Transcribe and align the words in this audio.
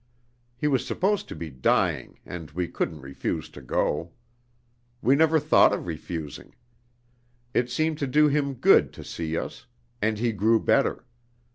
He 0.55 0.67
was 0.67 0.83
supposed 0.83 1.27
to 1.27 1.35
be 1.35 1.51
dying, 1.51 2.17
and 2.25 2.49
we 2.49 2.67
couldn't 2.67 3.01
refuse 3.01 3.49
to 3.49 3.61
go. 3.61 4.13
We 4.99 5.15
never 5.15 5.39
thought 5.39 5.73
of 5.73 5.85
refusing. 5.85 6.55
It 7.53 7.69
seemed 7.69 7.99
to 7.99 8.07
do 8.07 8.27
him 8.27 8.55
good 8.55 8.93
to 8.93 9.03
see 9.03 9.37
us, 9.37 9.67
and 10.01 10.17
he 10.17 10.31
grew 10.31 10.59
better. 10.59 11.05